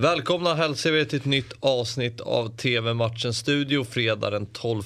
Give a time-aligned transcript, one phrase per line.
[0.00, 4.82] Välkomna hälsar vi till ett nytt avsnitt av TV-matchen Studio fredag den 12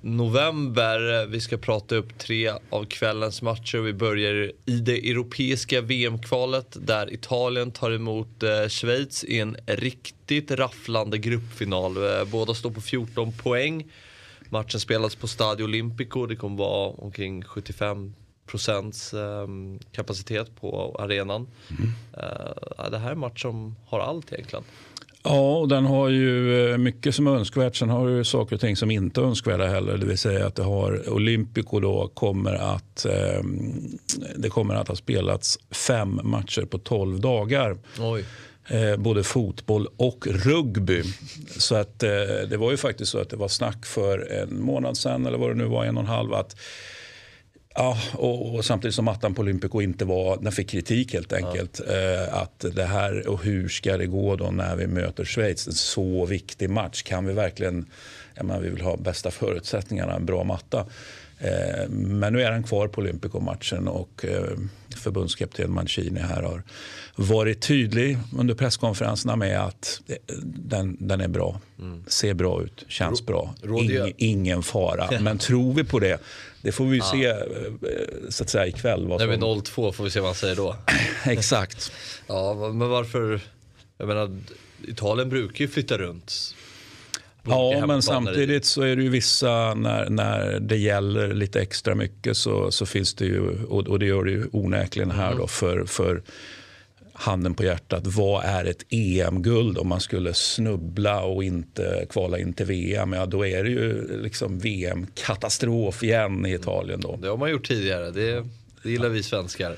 [0.00, 1.26] november.
[1.26, 3.78] Vi ska prata upp tre av kvällens matcher.
[3.78, 10.50] Vi börjar i det europeiska VM-kvalet där Italien tar emot eh, Schweiz i en riktigt
[10.50, 11.96] rafflande gruppfinal.
[11.96, 13.92] Eh, båda står på 14 poäng.
[14.48, 16.26] Matchen spelas på Stadio Olimpico.
[16.26, 18.14] Det kommer vara omkring 75
[18.46, 21.48] procents um, kapacitet på arenan.
[21.70, 21.92] Mm.
[22.16, 24.64] Uh, det här är en match som har allt egentligen.
[25.28, 27.76] Ja, och den har ju eh, mycket som är önskvärt.
[27.76, 29.96] Sen har du saker och ting som inte är önskvärda heller.
[29.96, 33.42] Det vill säga att det har Olympico då kommer att eh,
[34.36, 37.76] det kommer att ha spelats fem matcher på tolv dagar.
[38.00, 38.24] Oj.
[38.68, 41.02] Eh, både fotboll och rugby.
[41.58, 42.10] Så att eh,
[42.50, 45.50] det var ju faktiskt så att det var snack för en månad sedan eller vad
[45.50, 46.56] det nu var, en och en halv att
[47.76, 51.80] Ja, och, och, samtidigt som mattan på Olympico inte var, den fick kritik helt enkelt.
[51.86, 51.94] Ja.
[51.94, 55.66] Eh, att det här och hur ska det gå då när vi möter Schweiz?
[55.66, 57.02] En så viktig match.
[57.02, 57.86] Kan vi verkligen,
[58.34, 60.86] jag menar, vi vill ha bästa förutsättningarna, en bra matta.
[61.38, 64.58] Eh, men nu är han kvar på Olympico-matchen och eh,
[64.96, 66.62] förbundskapten Mancini här har
[67.16, 70.00] varit tydlig under presskonferenserna med att
[70.44, 72.04] den, den är bra, mm.
[72.06, 73.54] ser bra ut, känns bra.
[73.62, 75.08] Ing, ingen fara.
[75.20, 76.18] Men tror vi på det?
[76.62, 77.10] Det får vi ja.
[77.12, 77.36] se eh,
[78.28, 79.06] så att säga ikväll.
[79.06, 79.28] Vad som...
[79.28, 80.76] När vi 0-2 får vi se vad han säger då.
[81.24, 81.92] Exakt.
[82.26, 83.40] ja, men varför?
[83.98, 84.38] Jag menar,
[84.88, 86.54] Italien brukar ju flytta runt
[87.46, 92.36] Ja, men samtidigt så är det ju vissa, när, när det gäller lite extra mycket
[92.36, 95.38] så, så finns det ju, och, och det gör det ju onäkligen här mm.
[95.38, 96.22] då för, för
[97.12, 102.52] handen på hjärtat, vad är ett EM-guld om man skulle snubbla och inte kvala in
[102.52, 103.12] till VM?
[103.12, 107.00] Ja, då är det ju liksom VM-katastrof igen i Italien.
[107.00, 107.18] Då.
[107.22, 108.44] Det har man gjort tidigare, det,
[108.82, 109.76] det gillar vi svenskar.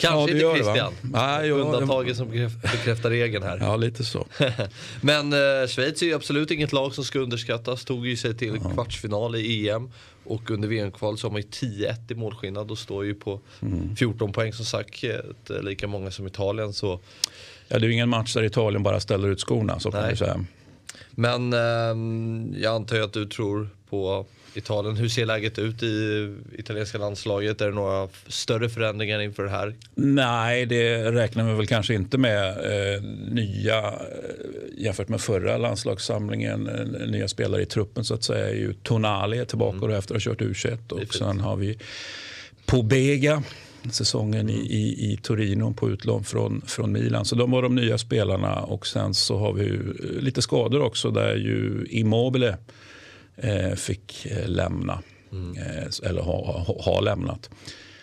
[0.00, 0.92] Kanske ja, inte Christian.
[1.02, 2.30] Nej, Undantaget som
[2.62, 3.58] bekräftar regeln här.
[3.60, 4.26] Ja, lite så.
[5.00, 7.84] Men eh, Schweiz är ju absolut inget lag som ska underskattas.
[7.84, 8.70] Tog ju sig till ja.
[8.70, 9.90] kvartsfinal i EM.
[10.24, 13.96] Och under VM-kvalet så har man ju 10-1 i målskillnad och står ju på mm.
[13.96, 15.04] 14 poäng som sagt.
[15.62, 16.72] Lika många som Italien.
[16.72, 17.00] Så...
[17.68, 20.16] Ja, det är ju ingen match där Italien bara ställer ut skorna, så kan man
[20.16, 20.44] säga.
[21.10, 24.96] Men eh, jag antar ju att du tror på Italien.
[24.96, 27.60] Hur ser läget ut i italienska landslaget?
[27.60, 29.74] Är det några större förändringar inför det här?
[29.94, 32.48] Nej, det räknar vi väl kanske inte med.
[32.48, 33.94] Eh, nya, eh,
[34.76, 39.46] jämfört med förra landslagssamlingen, eh, nya spelare i truppen så att säga är ju Tonali
[39.46, 39.90] tillbaka mm.
[39.90, 41.78] efter att ha kört U21 och sen har vi
[42.66, 43.42] Pobega
[43.90, 47.24] säsongen i, i, i Torino på utlån från, från Milan.
[47.24, 49.78] Så de var de nya spelarna och sen så har vi
[50.20, 52.54] lite skador också där ju Immobile eh,
[53.76, 55.02] fick eh, lämna.
[55.32, 55.56] Mm.
[55.56, 57.50] Eh, eller ha, ha, ha, lämnat.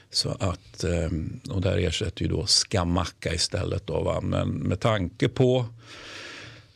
[0.09, 1.09] Så att, eh,
[1.49, 3.87] och där ersätter ju då Skamacka istället.
[3.87, 4.21] Då, va?
[4.21, 5.65] Men med tanke på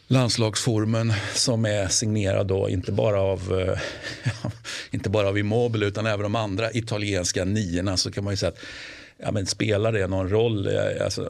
[0.07, 3.79] landslagsformen som är signerad då, inte bara av, eh,
[4.91, 8.49] inte bara av Immobile utan även de andra italienska niorna så kan man ju säga
[8.49, 8.59] att
[9.17, 10.69] ja, men spelar det någon roll?
[11.01, 11.27] Alltså,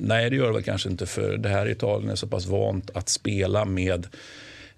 [0.00, 2.90] nej, det gör det väl kanske inte för det här Italien är så pass vant
[2.94, 4.06] att spela med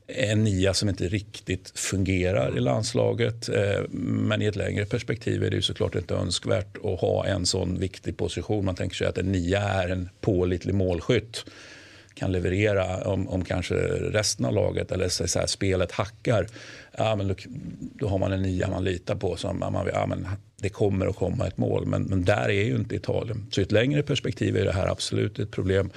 [0.07, 3.49] en nia som inte riktigt fungerar i landslaget.
[3.49, 7.47] Eh, men i ett längre perspektiv är det ju såklart inte önskvärt att ha en
[7.47, 8.65] sån viktig position.
[8.65, 11.45] Man tänker sig att en nia är en pålitlig målskytt
[12.15, 16.47] kan leverera om, om kanske resten av laget eller så, så här, spelet hackar.
[16.99, 17.35] Ja, men då,
[17.95, 19.37] då, har man en nia man litar på.
[19.37, 20.27] Som man, ja, men
[20.57, 21.87] det kommer att komma ett mål.
[21.87, 23.47] Men, men där är ju inte Italien.
[23.51, 25.91] Så i ett längre perspektiv är det här absolut ett problem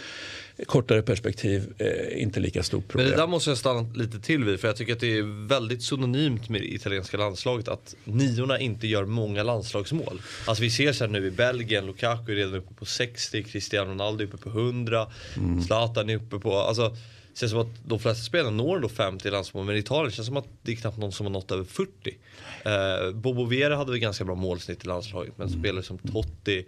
[0.65, 3.07] kortare perspektiv eh, inte lika stort problem.
[3.07, 5.47] Men det där måste jag stanna lite till vid för jag tycker att det är
[5.47, 10.21] väldigt synonymt med det italienska landslaget att niorna inte gör många landslagsmål.
[10.45, 13.91] Alltså vi ser så här nu i Belgien, Lukaku är redan uppe på 60, Cristiano
[13.91, 15.07] Ronaldo är uppe på 100,
[15.37, 15.61] mm.
[15.61, 19.29] Zlatan är uppe på, alltså det känns som att de flesta spelarna når då 50
[19.29, 21.51] landsmål men i Italien känns det som att det är knappt någon som har nått
[21.51, 22.17] över 40.
[22.65, 25.59] Eh, Bobo Vera hade väl ganska bra målsnitt i landslaget men mm.
[25.59, 26.65] spelare som Totti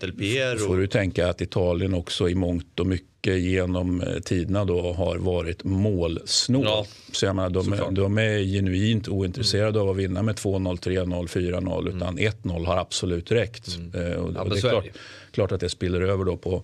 [0.00, 0.58] Del Piero.
[0.58, 5.16] får du tänka att Italien också i mångt och mycket genom eh, tiderna då har
[5.16, 6.64] varit målsnål.
[6.64, 9.82] Ja, så jag menar, de, är, de är genuint ointresserade mm.
[9.82, 12.32] av att vinna med 2-0, 3-0, 4-0 utan mm.
[12.42, 13.76] 1-0 har absolut räckt.
[13.76, 14.12] Mm.
[14.12, 14.84] Eh, och, ja, och det är klart,
[15.30, 16.62] klart, att det spiller över då på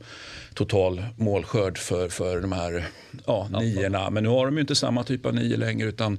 [0.54, 2.84] total målskörd för, för de här
[3.26, 4.10] ja, niorna.
[4.10, 6.18] Men nu har de ju inte samma typ av nio längre utan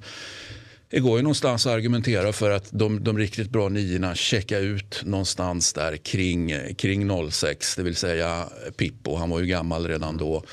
[0.94, 5.02] det går ju någonstans att argumentera för att de, de riktigt bra niorna checkar ut
[5.06, 8.46] någonstans där kring, kring 06, det vill säga
[8.78, 10.44] Pippo, han var ju gammal redan då.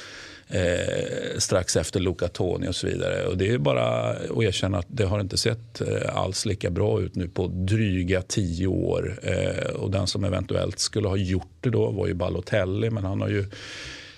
[0.48, 3.26] Eh, strax efter Luca Toni och så vidare.
[3.26, 7.00] Och det är bara att erkänna att det har inte sett eh, alls lika bra
[7.00, 9.20] ut nu på dryga tio år.
[9.22, 13.20] Eh, och den som eventuellt skulle ha gjort det då var ju Balotelli men han
[13.20, 13.46] har ju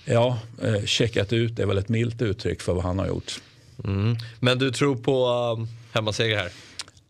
[0.04, 3.40] Ja, eh, checkat ut Det är väl ett milt uttryck för vad han har gjort.
[3.84, 4.16] Mm.
[4.40, 5.26] Men du tror på
[5.58, 6.50] uh hemmaseger här?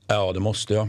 [0.07, 0.89] Ja, det måste jag.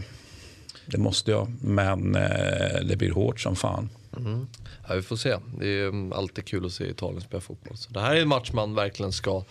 [0.86, 3.90] Det måste jag, men eh, det blir hårt som fan.
[4.18, 4.48] Mm.
[4.88, 5.38] Ja, vi får se.
[5.60, 7.78] Det är um, alltid kul att se Italien spela fotboll.
[7.78, 9.44] Så det här är en match man verkligen ska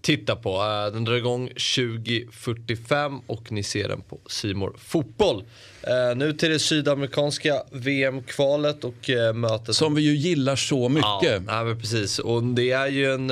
[0.00, 0.50] titta på.
[0.50, 5.44] Eh, den drar igång 20.45 och ni ser den på Simor Fotboll.
[5.88, 9.74] Uh, nu till det sydamerikanska VM-kvalet och uh, mötet.
[9.74, 11.42] Som vi ju gillar så mycket.
[11.46, 12.18] Ja, men precis.
[12.18, 13.30] Och det är ju en,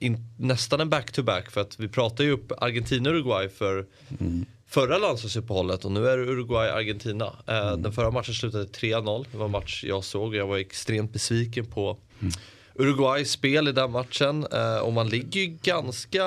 [0.00, 3.86] in, nästan en back-to-back för att vi pratar ju upp Argentina-Uruguay för
[4.20, 4.46] mm.
[4.68, 7.32] förra landslagsuppehållet och nu är det Uruguay-Argentina.
[7.46, 7.82] Mm.
[7.82, 9.26] Den förra matchen slutade 3-0.
[9.32, 12.32] Det var en match jag såg och jag var extremt besviken på mm.
[12.78, 14.46] Uruguays spel i den matchen.
[14.82, 16.22] och man ligger ju ganska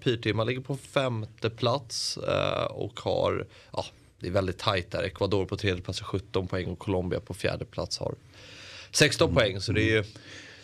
[0.00, 0.34] pyrt.
[0.34, 2.18] Man ligger på femte plats
[2.70, 3.84] och har ja,
[4.20, 5.02] det är väldigt tajt där.
[5.02, 8.14] Ecuador på tredje plats har 17 poäng och Colombia på fjärde plats har
[8.90, 9.34] 16 mm.
[9.34, 9.60] poäng.
[9.60, 10.04] Så det är ju...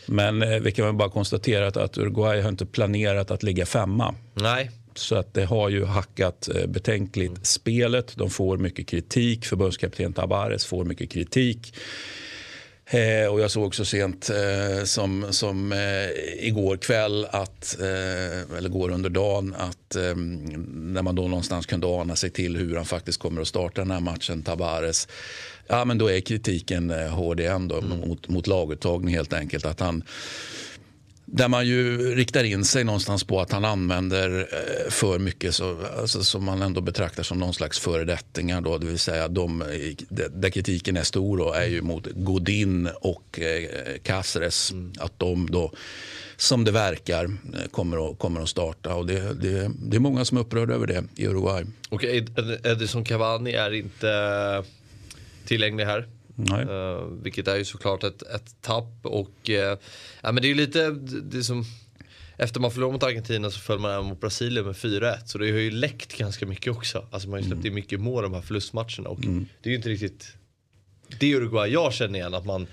[0.07, 3.67] Men eh, vi kan väl bara konstatera att, att Uruguay har inte planerat att ligga
[3.67, 4.15] femma.
[4.35, 4.71] Nej.
[4.95, 7.45] Så att det har ju hackat eh, betänkligt mm.
[7.45, 8.17] spelet.
[8.17, 9.45] De får mycket kritik.
[9.45, 11.75] Förbundskapten Tabares får mycket kritik.
[12.87, 18.69] Eh, och jag såg också sent eh, som, som eh, igår kväll, att, eh, eller
[18.69, 22.85] går under dagen, att eh, när man då någonstans kunde ana sig till hur han
[22.85, 25.09] faktiskt kommer att starta den här matchen, Tabares.
[25.67, 28.09] Ja, men då är kritiken eh, hård igen då, mm.
[28.09, 29.65] mot, mot laguttagning helt enkelt.
[29.65, 30.03] Att han
[31.37, 35.77] där man ju riktar in sig någonstans på att han använder eh, för mycket så,
[36.01, 38.61] alltså, som man ändå betraktar som någon slags föredettingar.
[38.61, 39.65] Då, det vill säga de,
[40.31, 43.69] där kritiken är stor då, är ju mot Godin och eh,
[44.03, 44.73] Cáceres.
[44.73, 44.93] Mm.
[44.99, 45.73] Att de då,
[46.37, 48.95] som det verkar, eh, kommer att, kommer att starta.
[48.95, 51.65] Och det, det, det är många som är upprörda över det i Uruguay.
[51.89, 52.05] Och
[52.65, 54.65] Edison Cavani är inte
[55.47, 56.09] tillgänglig här?
[56.39, 58.99] Uh, vilket är ju såklart ett, ett tapp.
[59.03, 59.79] Och, uh, ja,
[60.23, 61.65] men det är ju lite, det är som,
[62.37, 65.17] efter man förlorade mot Argentina så föll man även mot Brasilien med 4-1.
[65.27, 67.07] Så det har ju läckt ganska mycket också.
[67.11, 67.67] Alltså man har ju släppt mm.
[67.67, 69.09] in mycket mål de här förlustmatcherna.
[69.09, 69.47] Och mm.
[69.63, 70.37] det är ju inte riktigt
[71.21, 72.35] det Uruguay jag känner igen.
[72.35, 72.67] Att man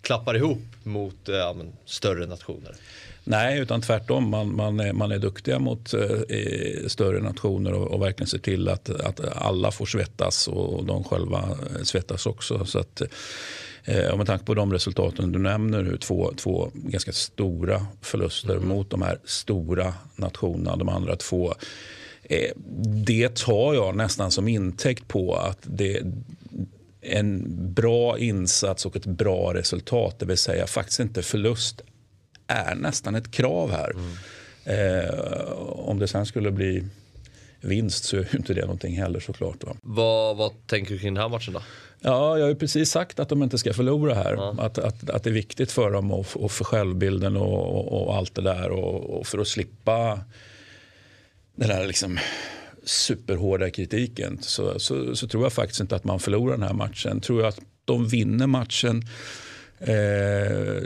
[0.00, 2.76] klappar ihop mot men, större nationer.
[3.24, 4.30] Nej, utan tvärtom.
[4.30, 8.68] Man, man, är, man är duktiga mot eh, större nationer och, och, verkligen ser till
[8.68, 12.64] att, att alla får svettas och de själva svettas också.
[12.64, 13.02] Så att,
[13.84, 18.68] eh, med tanke på de resultaten du nämner nu, två, två ganska stora förluster mm.
[18.68, 21.54] mot de här stora nationerna, de andra två.
[22.22, 22.50] Eh,
[23.06, 26.02] det tar jag nästan som intäkt på att det
[27.00, 27.44] en
[27.74, 31.82] bra insats och ett bra resultat, det vill säga faktiskt inte förlust
[32.46, 33.90] är nästan ett krav här.
[33.90, 34.16] Mm.
[34.64, 35.14] Eh,
[35.62, 36.84] om det sen skulle bli
[37.60, 39.64] vinst så är inte det någonting heller såklart.
[39.64, 39.76] Va?
[39.82, 41.62] Vad, vad tänker du kring den här matchen då?
[42.00, 44.34] Ja, jag har ju precis sagt att de inte ska förlora här.
[44.34, 44.54] Ja.
[44.58, 48.16] Att, att, att det är viktigt för dem och, och för självbilden och, och, och
[48.16, 50.20] allt det där och, och, för att slippa
[51.56, 52.18] den där liksom
[52.84, 57.20] superhårda kritiken så, så, så, tror jag faktiskt inte att man förlorar den här matchen.
[57.20, 59.02] Tror jag att de vinner matchen
[59.86, 60.76] Eh,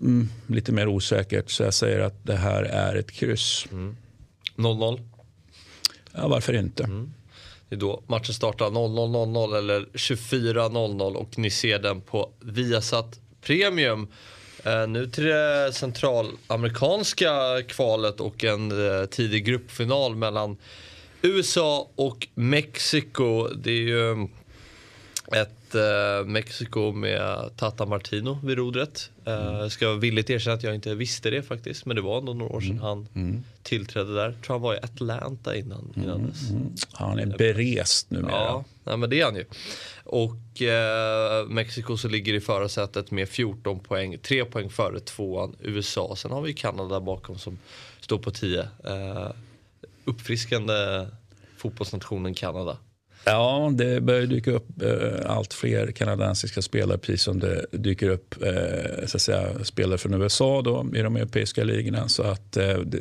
[0.00, 3.66] mm, lite mer osäkert, så jag säger att det här är ett kryss.
[4.56, 4.94] 0-0?
[4.94, 5.08] Mm.
[6.12, 6.84] Ja, varför inte?
[6.84, 7.12] Mm.
[7.68, 14.08] Det är då matchen startar 00.00 eller 24.00 och ni ser den på Viasat Premium.
[14.64, 17.30] Eh, nu till det centralamerikanska
[17.68, 20.56] kvalet och en eh, tidig gruppfinal mellan
[21.22, 23.48] USA och Mexiko.
[23.48, 24.28] Det är ju
[25.32, 29.10] ett eh, Mexiko med Tata Martino vid rodret.
[29.24, 31.86] Eh, jag ska villigt erkänna att jag inte visste det faktiskt.
[31.86, 32.82] Men det var ändå några år sedan mm.
[32.82, 33.44] han mm.
[33.62, 34.24] tillträdde där.
[34.24, 36.30] Jag tror han var i Atlanta innan, innan mm.
[36.30, 36.50] dess.
[36.50, 36.72] Mm.
[36.92, 38.32] Han är berest numera.
[38.32, 39.44] Ja, nej, men det är han ju.
[40.04, 44.18] Och eh, Mexiko så ligger i förarsätet med 14 poäng.
[44.18, 46.16] 3 poäng före tvåan USA.
[46.16, 47.58] Sen har vi Kanada bakom som
[48.00, 48.60] står på 10.
[48.60, 49.30] Eh,
[50.04, 51.06] uppfriskande
[51.56, 52.78] fotbollsnationen Kanada.
[53.24, 58.34] Ja, det börjar dyka upp eh, allt fler kanadensiska spelare precis som det dyker upp
[58.42, 62.08] eh, så att säga, spelare från USA då, i de europeiska ligorna.
[62.08, 62.98] Så att, eh, det,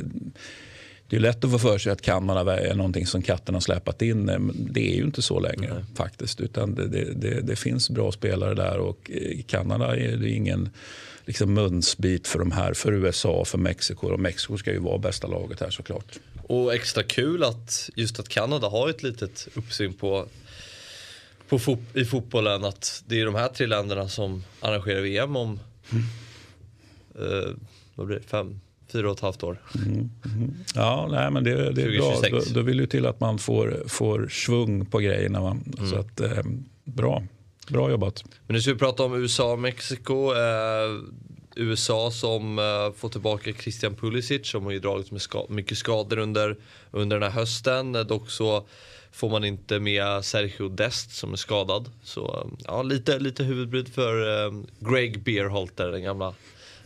[1.09, 4.01] det, är lätt att få för sig att Kanada är någonting som katten har släpat
[4.01, 4.25] in.
[4.25, 5.83] Men det är ju inte så längre mm.
[5.95, 6.41] faktiskt.
[6.41, 10.69] Utan det, det, det, finns bra spelare där och i Kanada är det ingen
[11.25, 14.07] liksom munsbit för de här, för USA för Mexiko.
[14.07, 16.19] Och Mexiko ska ju vara bästa laget här såklart.
[16.47, 20.27] Och extra kul att just att Kanada har ett litet uppsyn på,
[21.49, 22.65] på fot, i fotbollen.
[22.65, 25.59] Att det är de här tre länderna som arrangerar VM om
[25.91, 26.03] mm.
[27.15, 27.49] eh,
[27.95, 28.59] vad blir det, fem,
[28.91, 29.61] fyra och ett halvt år.
[29.75, 30.53] Mm, mm.
[30.75, 32.15] Ja, nej, men det, det är bra.
[32.31, 35.41] Då, då vill ju till att man får, får svung på grejerna.
[35.41, 35.57] Va?
[35.77, 35.99] Så mm.
[35.99, 36.43] att, eh,
[36.83, 37.23] bra.
[37.69, 38.23] Bra jobbat.
[38.47, 40.33] Men nu ska vi prata om USA och Mexiko.
[40.33, 41.01] Eh,
[41.57, 46.17] USA som uh, får tillbaka Christian Pulisic som har ju dragits med ska mycket skador
[46.17, 46.57] under,
[46.91, 47.91] under den här hösten.
[47.93, 48.67] Dock så
[49.11, 51.89] får man inte med Sergio Dest som är skadad.
[52.03, 56.33] Så ja, lite, lite huvudbry för uh, Greg Beerholter, den gamla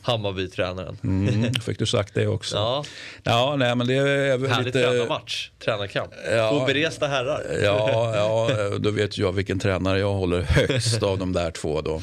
[0.01, 0.97] Hammarby-tränaren.
[1.03, 2.55] Mm, fick du sagt det också.
[2.55, 2.85] Ja.
[3.23, 4.83] Ja, nej, men det är Härlig lite...
[4.83, 6.11] tränarmatch, tränarkamp.
[6.31, 6.63] Ja.
[6.63, 7.43] Oberesta herrar.
[7.63, 11.81] Ja, ja, då vet jag vilken tränare jag håller högst av de där två.
[11.81, 12.01] Då.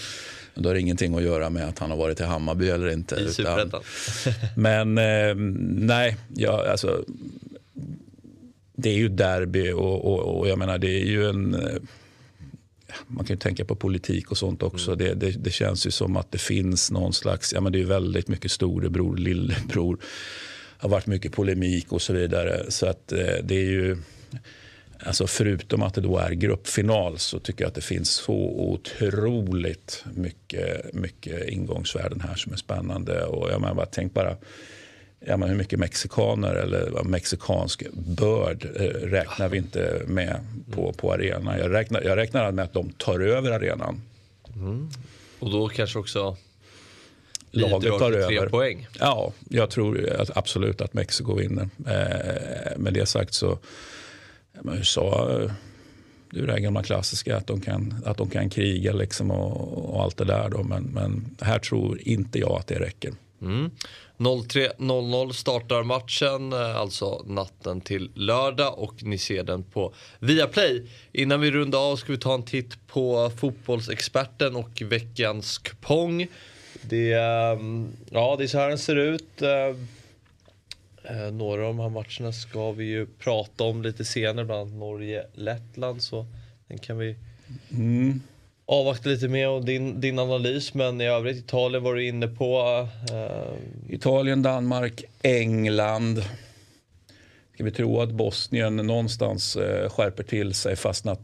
[0.54, 3.16] Det har ingenting att göra med att han har varit i Hammarby eller inte.
[3.16, 3.82] I Superettan.
[4.56, 5.34] Men eh,
[5.86, 7.04] nej, jag, alltså,
[8.76, 11.54] det är ju derby och, och, och jag menar det är ju en
[13.06, 14.92] man kan ju tänka på politik och sånt också.
[14.92, 14.98] Mm.
[14.98, 17.84] Det, det, det, känns ju som att det finns någon slags, ja men det är
[17.84, 19.96] väldigt mycket storebror, lillebror.
[19.96, 22.64] Det har varit mycket polemik och så vidare.
[22.68, 23.96] Så att eh, det är ju,
[24.98, 30.04] alltså förutom att det då är gruppfinal så tycker jag att det finns så otroligt
[30.14, 33.24] mycket, mycket ingångsvärden här som är spännande.
[33.24, 34.36] Och jag menar, bara, tänk bara
[35.20, 41.12] ja, men hur mycket mexikaner eller mexikansk börd eh, räknar vi inte med på, på
[41.12, 41.58] arenan.
[41.58, 44.02] Jag räknar, jag räknar med att de tar över arenan.
[44.54, 44.90] Mm.
[45.38, 46.36] Och då kanske också
[47.50, 48.26] laget tar över.
[48.26, 48.86] tre poäng?
[49.00, 51.68] Ja, jag tror att, absolut att Mexiko vinner.
[51.86, 53.58] Eh, med det sagt så,
[54.62, 55.28] men USA,
[56.30, 60.02] det är det gamla klassiska att de kan, att de kan kriga liksom och, och
[60.02, 60.48] allt det där.
[60.48, 60.62] Då.
[60.62, 63.12] Men, men här tror inte jag att det räcker.
[63.42, 63.70] Mm.
[64.18, 70.86] 03.00 startar matchen, eh, alltså natten till lördag och ni ser den på Viaplay.
[71.12, 76.26] Innan vi rundar av ska vi ta en titt på fotbollsexperten och veckans kupong.
[76.82, 79.42] Det, ehm, ja, det är så här den ser ut.
[79.42, 79.76] Eh,
[81.16, 84.78] eh, några av de här matcherna ska vi ju prata om lite senare, bland annat
[84.78, 86.02] Norge-Lettland.
[86.02, 86.26] Så
[86.68, 87.16] den kan vi
[87.70, 88.20] mm
[88.68, 90.74] avvakta lite mer och din, din analys.
[90.74, 92.60] Men i övrigt, Italien var du inne på.
[93.12, 93.94] Uh...
[93.94, 96.22] Italien, Danmark, England.
[97.54, 101.16] Ska vi tro att Bosnien någonstans uh, skärper till sig fastän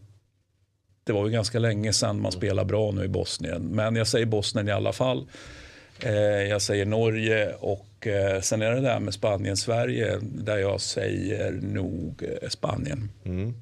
[1.05, 3.63] det var ju ganska länge sedan man spelade bra nu i Bosnien.
[3.63, 5.27] Men jag säger Bosnien i alla fall.
[6.05, 7.87] Uh, jag säger Norge och
[8.43, 13.11] sen är det där med Spanien-Sverige där jag säger nog Spanien.
[13.25, 13.55] Mm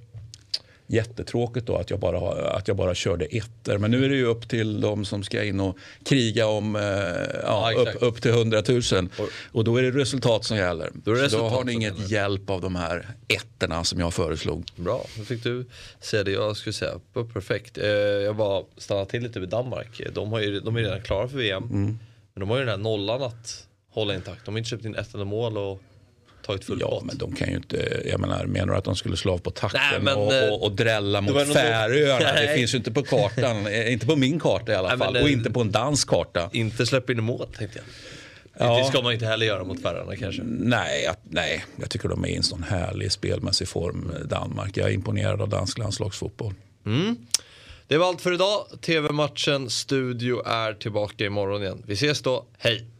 [0.86, 3.78] jättetråkigt då att jag bara, att jag bara körde ettor.
[3.78, 6.82] Men nu är det ju upp till de som ska in och kriga om eh,
[7.42, 9.08] ja, upp, upp till 100 000.
[9.52, 10.90] Och då är det resultat som gäller.
[10.94, 14.64] Då, Så då har ni inget hjälp av de här ettorna som jag föreslog.
[14.76, 15.66] Bra, då fick du
[16.00, 17.00] säga det jag skulle säga.
[17.32, 17.78] Perfekt.
[17.78, 20.00] Eh, jag bara stannar till lite vid Danmark.
[20.14, 21.62] De, har ju, de är redan klara för VM.
[21.62, 21.98] Mm.
[22.34, 24.44] Men de har ju den här nollan att hålla intakt.
[24.44, 25.58] De har inte köpt in ett enda mål.
[25.58, 25.82] Och
[26.42, 27.04] tagit full Ja, pott.
[27.04, 29.50] men de kan ju inte, jag menar, menar du att de skulle slå av på
[29.50, 32.40] takten Nej, och, och, och, drälla mot Färöarna?
[32.40, 35.12] Det finns ju inte på kartan, eh, inte på min karta i alla Nej, fall,
[35.12, 36.50] men, och inte på en dansk karta.
[36.52, 37.84] Inte släppa in mål tänkte jag.
[38.58, 38.78] Ja.
[38.78, 40.42] Det ska man inte heller göra mot Färöarna kanske?
[40.44, 44.76] Nej, jag, nej, jag tycker de är i en sån härlig spelmässig form, Danmark.
[44.76, 46.54] Jag är imponerad av dansk landslagsfotboll.
[46.86, 47.16] Mm.
[47.86, 48.66] Det var allt för idag.
[48.80, 51.82] TV-matchen Studio är tillbaka imorgon igen.
[51.86, 52.44] Vi ses då.
[52.58, 52.91] Hej!